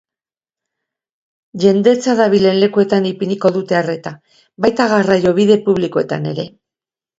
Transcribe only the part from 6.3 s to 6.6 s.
ere.